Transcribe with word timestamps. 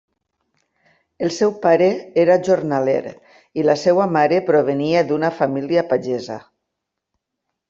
El 1.27 1.33
seu 1.35 1.51
pare 1.65 1.89
era 2.23 2.37
jornaler 2.47 3.03
i 3.63 3.67
la 3.67 3.77
seva 3.83 4.09
mare 4.17 4.41
provenia 4.49 5.05
d'una 5.13 5.31
família 5.43 5.85
pagesa. 5.95 6.41